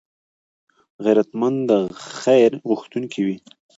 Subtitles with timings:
[1.03, 1.71] غیرتمند د
[2.21, 3.37] خیر غوښتونکی وي